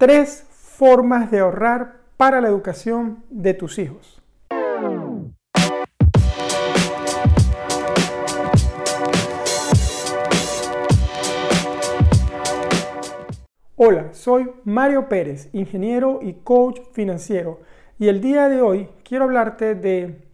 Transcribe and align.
tres 0.00 0.46
formas 0.48 1.30
de 1.30 1.40
ahorrar 1.40 1.98
para 2.16 2.40
la 2.40 2.48
educación 2.48 3.22
de 3.28 3.52
tus 3.52 3.78
hijos. 3.78 4.22
Hola, 13.76 14.14
soy 14.14 14.50
Mario 14.64 15.06
Pérez, 15.10 15.50
ingeniero 15.52 16.20
y 16.22 16.32
coach 16.32 16.80
financiero, 16.92 17.60
y 17.98 18.08
el 18.08 18.22
día 18.22 18.48
de 18.48 18.62
hoy 18.62 18.88
quiero 19.04 19.24
hablarte 19.24 19.74
de 19.74 20.26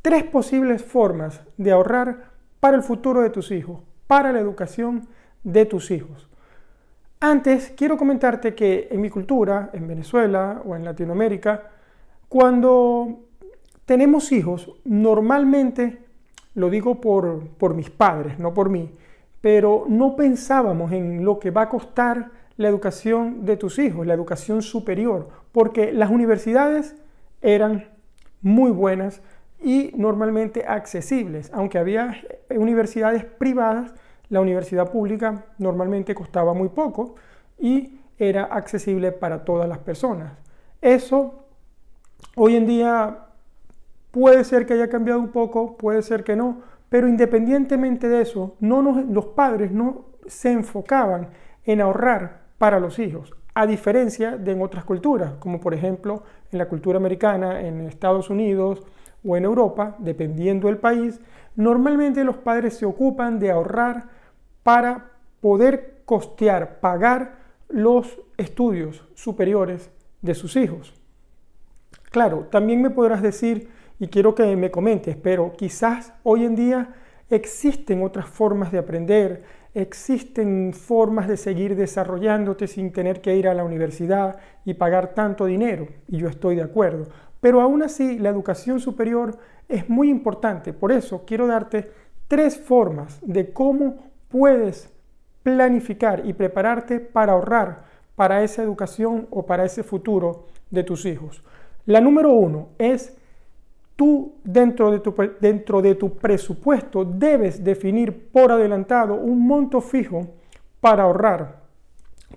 tres 0.00 0.24
posibles 0.24 0.82
formas 0.82 1.42
de 1.58 1.72
ahorrar 1.72 2.30
para 2.58 2.78
el 2.78 2.82
futuro 2.82 3.20
de 3.20 3.28
tus 3.28 3.50
hijos, 3.50 3.80
para 4.06 4.32
la 4.32 4.40
educación 4.40 5.08
de 5.44 5.66
tus 5.66 5.90
hijos. 5.90 6.29
Antes, 7.22 7.74
quiero 7.76 7.98
comentarte 7.98 8.54
que 8.54 8.88
en 8.90 8.98
mi 9.02 9.10
cultura, 9.10 9.68
en 9.74 9.86
Venezuela 9.86 10.62
o 10.64 10.74
en 10.74 10.86
Latinoamérica, 10.86 11.64
cuando 12.30 13.26
tenemos 13.84 14.32
hijos, 14.32 14.72
normalmente, 14.86 15.98
lo 16.54 16.70
digo 16.70 16.98
por, 16.98 17.46
por 17.58 17.74
mis 17.74 17.90
padres, 17.90 18.38
no 18.38 18.54
por 18.54 18.70
mí, 18.70 18.94
pero 19.42 19.84
no 19.86 20.16
pensábamos 20.16 20.92
en 20.92 21.22
lo 21.22 21.38
que 21.38 21.50
va 21.50 21.62
a 21.62 21.68
costar 21.68 22.30
la 22.56 22.68
educación 22.68 23.44
de 23.44 23.58
tus 23.58 23.78
hijos, 23.78 24.06
la 24.06 24.14
educación 24.14 24.62
superior, 24.62 25.28
porque 25.52 25.92
las 25.92 26.08
universidades 26.08 26.96
eran 27.42 27.90
muy 28.40 28.70
buenas 28.70 29.20
y 29.62 29.92
normalmente 29.94 30.64
accesibles, 30.66 31.50
aunque 31.52 31.76
había 31.76 32.16
universidades 32.48 33.26
privadas 33.26 33.92
la 34.30 34.40
universidad 34.40 34.90
pública 34.90 35.44
normalmente 35.58 36.14
costaba 36.14 36.54
muy 36.54 36.68
poco 36.68 37.16
y 37.58 38.00
era 38.18 38.44
accesible 38.44 39.12
para 39.12 39.44
todas 39.44 39.68
las 39.68 39.78
personas. 39.78 40.32
Eso 40.80 41.44
hoy 42.36 42.56
en 42.56 42.66
día 42.66 43.26
puede 44.10 44.44
ser 44.44 44.66
que 44.66 44.74
haya 44.74 44.88
cambiado 44.88 45.20
un 45.20 45.28
poco, 45.28 45.76
puede 45.76 46.02
ser 46.02 46.24
que 46.24 46.36
no, 46.36 46.62
pero 46.88 47.08
independientemente 47.08 48.08
de 48.08 48.22
eso, 48.22 48.56
no 48.60 48.82
los 48.82 49.26
padres 49.26 49.70
no 49.70 50.06
se 50.26 50.52
enfocaban 50.52 51.28
en 51.64 51.80
ahorrar 51.80 52.40
para 52.58 52.80
los 52.80 52.98
hijos, 52.98 53.32
a 53.54 53.66
diferencia 53.66 54.36
de 54.36 54.52
en 54.52 54.62
otras 54.62 54.84
culturas, 54.84 55.34
como 55.38 55.60
por 55.60 55.74
ejemplo 55.74 56.22
en 56.52 56.58
la 56.58 56.68
cultura 56.68 56.98
americana, 56.98 57.60
en 57.60 57.80
Estados 57.82 58.30
Unidos 58.30 58.82
o 59.24 59.36
en 59.36 59.44
Europa, 59.44 59.96
dependiendo 59.98 60.68
del 60.68 60.78
país, 60.78 61.20
normalmente 61.56 62.24
los 62.24 62.36
padres 62.36 62.74
se 62.74 62.86
ocupan 62.86 63.38
de 63.38 63.50
ahorrar 63.50 64.19
para 64.62 65.12
poder 65.40 66.02
costear, 66.04 66.80
pagar 66.80 67.38
los 67.68 68.20
estudios 68.36 69.06
superiores 69.14 69.90
de 70.22 70.34
sus 70.34 70.56
hijos. 70.56 70.94
Claro, 72.10 72.48
también 72.50 72.82
me 72.82 72.90
podrás 72.90 73.22
decir, 73.22 73.68
y 73.98 74.08
quiero 74.08 74.34
que 74.34 74.56
me 74.56 74.70
comentes, 74.70 75.16
pero 75.16 75.52
quizás 75.56 76.12
hoy 76.22 76.44
en 76.44 76.56
día 76.56 76.94
existen 77.28 78.02
otras 78.02 78.26
formas 78.26 78.72
de 78.72 78.78
aprender, 78.78 79.44
existen 79.72 80.72
formas 80.72 81.28
de 81.28 81.36
seguir 81.36 81.76
desarrollándote 81.76 82.66
sin 82.66 82.92
tener 82.92 83.20
que 83.20 83.36
ir 83.36 83.46
a 83.46 83.54
la 83.54 83.62
universidad 83.62 84.38
y 84.64 84.74
pagar 84.74 85.14
tanto 85.14 85.46
dinero, 85.46 85.86
y 86.08 86.18
yo 86.18 86.28
estoy 86.28 86.56
de 86.56 86.62
acuerdo. 86.62 87.08
Pero 87.40 87.60
aún 87.60 87.82
así, 87.82 88.18
la 88.18 88.30
educación 88.30 88.80
superior 88.80 89.38
es 89.68 89.88
muy 89.88 90.10
importante, 90.10 90.72
por 90.72 90.90
eso 90.90 91.24
quiero 91.24 91.46
darte 91.46 91.92
tres 92.26 92.58
formas 92.58 93.20
de 93.22 93.52
cómo 93.52 94.09
puedes 94.30 94.90
planificar 95.42 96.26
y 96.26 96.32
prepararte 96.32 97.00
para 97.00 97.32
ahorrar 97.32 97.84
para 98.14 98.42
esa 98.42 98.62
educación 98.62 99.26
o 99.30 99.46
para 99.46 99.64
ese 99.64 99.82
futuro 99.82 100.46
de 100.70 100.84
tus 100.84 101.06
hijos. 101.06 101.42
La 101.86 102.00
número 102.00 102.32
uno 102.32 102.68
es 102.78 103.16
tú 103.96 104.34
dentro 104.44 104.90
de 104.90 105.00
tu, 105.00 105.14
dentro 105.40 105.82
de 105.82 105.94
tu 105.94 106.16
presupuesto 106.16 107.04
debes 107.04 107.62
definir 107.62 108.30
por 108.30 108.52
adelantado 108.52 109.14
un 109.14 109.46
monto 109.46 109.80
fijo 109.80 110.28
para 110.80 111.04
ahorrar 111.04 111.60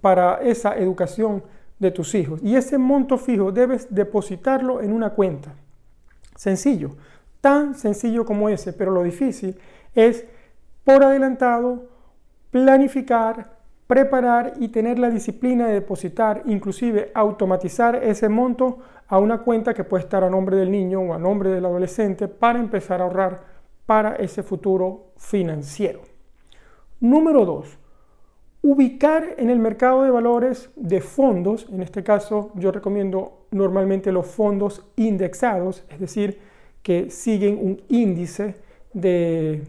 para 0.00 0.40
esa 0.42 0.76
educación 0.76 1.42
de 1.78 1.90
tus 1.90 2.14
hijos. 2.14 2.40
Y 2.42 2.56
ese 2.56 2.78
monto 2.78 3.18
fijo 3.18 3.50
debes 3.52 3.92
depositarlo 3.92 4.80
en 4.80 4.92
una 4.92 5.10
cuenta. 5.10 5.54
Sencillo, 6.36 6.96
tan 7.40 7.74
sencillo 7.74 8.24
como 8.24 8.48
ese, 8.48 8.72
pero 8.72 8.90
lo 8.90 9.02
difícil 9.02 9.56
es 9.94 10.24
por 10.84 11.04
adelantado, 11.04 11.88
planificar, 12.50 13.58
preparar 13.86 14.52
y 14.60 14.68
tener 14.68 14.98
la 14.98 15.10
disciplina 15.10 15.66
de 15.66 15.74
depositar, 15.74 16.42
inclusive 16.46 17.10
automatizar 17.14 17.96
ese 17.96 18.28
monto 18.28 18.78
a 19.08 19.18
una 19.18 19.38
cuenta 19.38 19.74
que 19.74 19.82
puede 19.82 20.04
estar 20.04 20.22
a 20.22 20.30
nombre 20.30 20.56
del 20.56 20.70
niño 20.70 21.00
o 21.00 21.12
a 21.12 21.18
nombre 21.18 21.50
del 21.50 21.64
adolescente 21.64 22.28
para 22.28 22.60
empezar 22.60 23.00
a 23.00 23.04
ahorrar 23.04 23.42
para 23.86 24.14
ese 24.14 24.44
futuro 24.44 25.12
financiero. 25.16 26.02
Número 27.00 27.44
dos, 27.44 27.78
ubicar 28.62 29.34
en 29.38 29.50
el 29.50 29.58
mercado 29.58 30.04
de 30.04 30.10
valores 30.10 30.70
de 30.76 31.00
fondos, 31.00 31.66
en 31.72 31.82
este 31.82 32.04
caso 32.04 32.52
yo 32.54 32.70
recomiendo 32.70 33.46
normalmente 33.50 34.12
los 34.12 34.26
fondos 34.26 34.86
indexados, 34.94 35.84
es 35.88 35.98
decir, 35.98 36.38
que 36.82 37.10
siguen 37.10 37.58
un 37.60 37.82
índice 37.88 38.54
de 38.92 39.64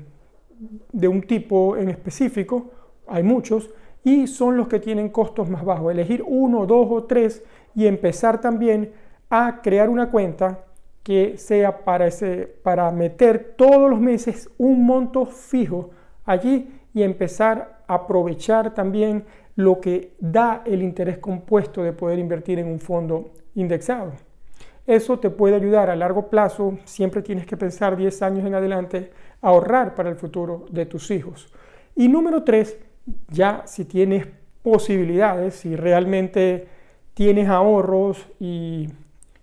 de 0.91 1.07
un 1.07 1.21
tipo 1.23 1.75
en 1.77 1.89
específico, 1.89 2.71
hay 3.07 3.23
muchos, 3.23 3.69
y 4.03 4.27
son 4.27 4.57
los 4.57 4.67
que 4.67 4.79
tienen 4.79 5.09
costos 5.09 5.49
más 5.49 5.63
bajos. 5.63 5.91
Elegir 5.91 6.23
uno, 6.25 6.65
dos 6.65 6.87
o 6.89 7.03
tres 7.03 7.43
y 7.75 7.87
empezar 7.87 8.41
también 8.41 8.93
a 9.29 9.61
crear 9.61 9.89
una 9.89 10.09
cuenta 10.09 10.65
que 11.03 11.37
sea 11.37 11.83
para, 11.83 12.07
ese, 12.07 12.47
para 12.63 12.91
meter 12.91 13.55
todos 13.57 13.89
los 13.89 13.99
meses 13.99 14.49
un 14.57 14.85
monto 14.85 15.25
fijo 15.25 15.91
allí 16.25 16.69
y 16.93 17.03
empezar 17.03 17.83
a 17.87 17.95
aprovechar 17.95 18.73
también 18.73 19.25
lo 19.55 19.79
que 19.79 20.13
da 20.19 20.63
el 20.65 20.81
interés 20.81 21.17
compuesto 21.17 21.83
de 21.83 21.93
poder 21.93 22.19
invertir 22.19 22.59
en 22.59 22.67
un 22.67 22.79
fondo 22.79 23.31
indexado. 23.55 24.13
Eso 24.87 25.19
te 25.19 25.29
puede 25.29 25.55
ayudar 25.55 25.89
a 25.89 25.95
largo 25.95 26.27
plazo, 26.29 26.77
siempre 26.85 27.21
tienes 27.21 27.45
que 27.45 27.57
pensar 27.57 27.95
10 27.95 28.21
años 28.23 28.45
en 28.45 28.55
adelante, 28.55 29.11
ahorrar 29.41 29.95
para 29.95 30.09
el 30.09 30.15
futuro 30.15 30.65
de 30.69 30.85
tus 30.85 31.11
hijos. 31.11 31.51
Y 31.95 32.07
número 32.07 32.43
tres, 32.43 32.77
ya 33.29 33.63
si 33.65 33.85
tienes 33.85 34.27
posibilidades, 34.63 35.55
si 35.55 35.75
realmente 35.75 36.67
tienes 37.13 37.49
ahorros 37.49 38.25
y 38.39 38.89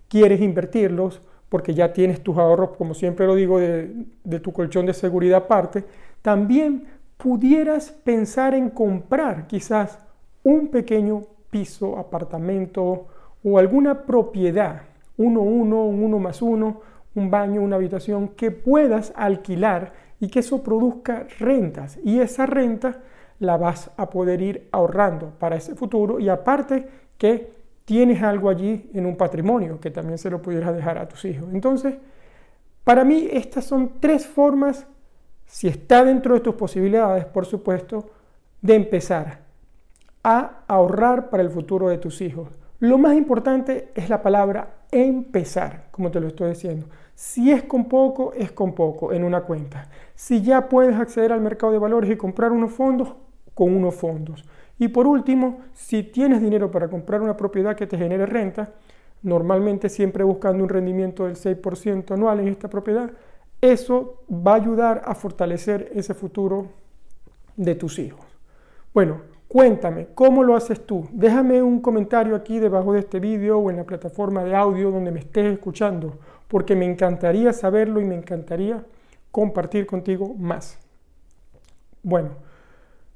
quieres 0.07 0.41
invertirlos, 0.41 1.21
porque 1.49 1.73
ya 1.73 1.93
tienes 1.93 2.21
tus 2.21 2.37
ahorros, 2.37 2.71
como 2.77 2.93
siempre 2.93 3.25
lo 3.25 3.35
digo, 3.35 3.59
de, 3.59 4.39
tu 4.41 4.53
colchón 4.53 4.85
de 4.85 4.93
seguridad 4.93 5.39
aparte, 5.39 5.83
también 6.21 6.85
pudieras 7.17 7.91
pensar 7.91 8.53
en 8.53 8.69
comprar 8.69 9.47
quizás 9.47 9.99
un 10.43 10.69
pequeño 10.69 11.23
piso, 11.49 11.97
apartamento 11.97 13.07
o 13.43 13.57
alguna 13.57 14.03
propiedad 14.03 14.83
uno, 15.17 15.41
uno, 15.41 15.83
un 15.83 16.03
uno 16.03 16.19
más 16.19 16.41
uno, 16.41 16.81
un 17.15 17.29
baño, 17.29 17.61
una 17.61 17.75
habitación, 17.75 18.29
que 18.29 18.51
puedas 18.51 19.13
alquilar 19.15 19.93
y 20.19 20.27
que 20.27 20.39
eso 20.39 20.63
produzca 20.63 21.25
rentas. 21.39 21.99
Y 22.03 22.19
esa 22.19 22.45
renta 22.45 22.99
la 23.39 23.57
vas 23.57 23.91
a 23.97 24.09
poder 24.09 24.41
ir 24.41 24.67
ahorrando 24.71 25.31
para 25.39 25.55
ese 25.55 25.75
futuro 25.75 26.19
y 26.19 26.29
aparte 26.29 26.87
que 27.17 27.51
tienes 27.85 28.21
algo 28.21 28.49
allí 28.49 28.89
en 28.93 29.05
un 29.05 29.15
patrimonio 29.15 29.79
que 29.79 29.91
también 29.91 30.17
se 30.17 30.29
lo 30.29 30.41
pudieras 30.41 30.75
dejar 30.75 30.97
a 30.97 31.07
tus 31.07 31.25
hijos. 31.25 31.49
Entonces, 31.53 31.95
para 32.83 33.03
mí 33.03 33.27
estas 33.31 33.65
son 33.65 33.93
tres 33.99 34.27
formas, 34.27 34.85
si 35.45 35.67
está 35.67 36.03
dentro 36.03 36.35
de 36.35 36.41
tus 36.41 36.55
posibilidades, 36.55 37.25
por 37.25 37.45
supuesto, 37.45 38.09
de 38.61 38.75
empezar 38.75 39.39
a 40.23 40.63
ahorrar 40.67 41.29
para 41.29 41.41
el 41.41 41.49
futuro 41.49 41.89
de 41.89 41.97
tus 41.97 42.21
hijos. 42.21 42.49
Lo 42.79 42.97
más 42.97 43.17
importante 43.17 43.91
es 43.93 44.09
la 44.09 44.21
palabra 44.21 44.85
empezar, 44.89 45.87
como 45.91 46.11
te 46.11 46.19
lo 46.19 46.27
estoy 46.27 46.51
diciendo. 46.51 46.87
Si 47.13 47.51
es 47.51 47.63
con 47.63 47.89
poco, 47.89 48.31
es 48.33 48.53
con 48.53 48.73
poco 48.73 49.11
en 49.11 49.25
una 49.25 49.41
cuenta. 49.41 49.89
Si 50.15 50.41
ya 50.41 50.69
puedes 50.69 50.95
acceder 50.95 51.33
al 51.33 51.41
mercado 51.41 51.73
de 51.73 51.79
valores 51.79 52.09
y 52.09 52.15
comprar 52.15 52.53
unos 52.53 52.71
fondos, 52.71 53.13
con 53.53 53.75
unos 53.75 53.95
fondos. 53.95 54.45
Y 54.77 54.87
por 54.87 55.05
último, 55.05 55.59
si 55.73 56.03
tienes 56.03 56.41
dinero 56.41 56.71
para 56.71 56.87
comprar 56.87 57.21
una 57.21 57.35
propiedad 57.35 57.75
que 57.75 57.85
te 57.85 57.97
genere 57.97 58.25
renta, 58.25 58.71
normalmente 59.23 59.89
siempre 59.89 60.23
buscando 60.23 60.63
un 60.63 60.69
rendimiento 60.69 61.25
del 61.25 61.35
6% 61.35 62.13
anual 62.13 62.39
en 62.39 62.47
esta 62.47 62.69
propiedad, 62.69 63.11
eso 63.59 64.23
va 64.31 64.53
a 64.53 64.55
ayudar 64.55 65.01
a 65.05 65.15
fortalecer 65.15 65.91
ese 65.93 66.13
futuro 66.13 66.67
de 67.57 67.75
tus 67.75 67.99
hijos. 67.99 68.25
Bueno, 68.93 69.21
Cuéntame, 69.49 70.09
¿cómo 70.13 70.43
lo 70.43 70.55
haces 70.55 70.85
tú? 70.85 71.09
Déjame 71.11 71.63
un 71.63 71.81
comentario 71.81 72.35
aquí 72.35 72.59
debajo 72.59 72.93
de 72.93 72.99
este 72.99 73.19
vídeo 73.19 73.57
o 73.57 73.71
en 73.71 73.77
la 73.77 73.83
plataforma 73.83 74.43
de 74.43 74.55
audio 74.55 74.91
donde 74.91 75.09
me 75.09 75.21
estés 75.21 75.53
escuchando, 75.53 76.19
porque 76.47 76.75
me 76.75 76.85
encantaría 76.85 77.51
saberlo 77.51 77.99
y 77.99 78.05
me 78.05 78.13
encantaría 78.13 78.85
compartir 79.31 79.87
contigo 79.87 80.35
más. 80.37 80.77
Bueno, 82.03 82.29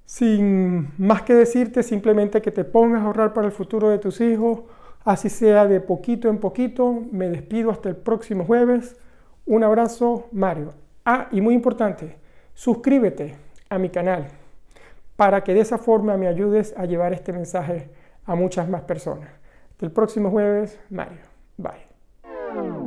Sin 0.05 0.89
más 0.97 1.21
que 1.23 1.33
decirte, 1.35 1.83
simplemente 1.83 2.41
que 2.41 2.51
te 2.51 2.63
pongas 2.65 3.01
a 3.01 3.05
ahorrar 3.05 3.33
para 3.33 3.47
el 3.47 3.53
futuro 3.53 3.89
de 3.89 3.99
tus 3.99 4.19
hijos, 4.21 4.61
así 5.05 5.29
sea 5.29 5.67
de 5.67 5.81
poquito 5.81 6.29
en 6.29 6.39
poquito. 6.39 7.03
Me 7.11 7.29
despido 7.29 7.71
hasta 7.71 7.89
el 7.89 7.95
próximo 7.95 8.45
jueves. 8.45 8.97
Un 9.45 9.63
abrazo, 9.63 10.27
Mario. 10.31 10.73
Ah, 11.05 11.27
y 11.31 11.41
muy 11.41 11.53
importante, 11.55 12.17
suscríbete 12.53 13.35
a 13.69 13.77
mi 13.77 13.89
canal 13.89 14.42
para 15.23 15.41
que 15.41 15.53
de 15.53 15.61
esa 15.61 15.77
forma 15.77 16.17
me 16.17 16.27
ayudes 16.27 16.73
a 16.75 16.85
llevar 16.85 17.13
este 17.13 17.31
mensaje 17.31 17.89
a 18.25 18.35
muchas 18.35 18.67
más 18.67 18.81
personas. 18.81 19.29
Hasta 19.71 19.85
el 19.85 19.91
próximo 19.93 20.29
jueves, 20.29 20.77
Mario. 20.89 21.21
Bye. 21.55 22.82